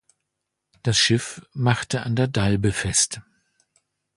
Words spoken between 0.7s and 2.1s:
Das Schiff machte